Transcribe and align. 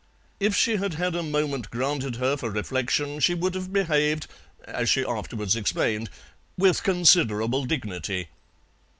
If 0.39 0.55
she 0.55 0.77
had 0.77 0.95
had 0.95 1.13
a 1.13 1.21
moment 1.21 1.69
granted 1.69 2.15
her 2.15 2.35
for 2.35 2.49
reflection 2.49 3.19
she 3.19 3.35
would 3.35 3.53
have 3.53 3.71
behaved, 3.71 4.25
as 4.65 4.89
she 4.89 5.05
afterwards 5.05 5.55
explained, 5.55 6.09
with 6.57 6.81
considerable 6.81 7.65
dignity. 7.65 8.29